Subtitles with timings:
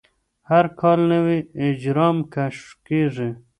[0.49, 3.29] هر کال نوي اجرام کشف کېږي.